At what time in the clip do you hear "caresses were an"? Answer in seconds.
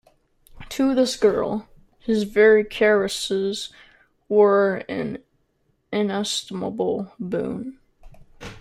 2.63-5.19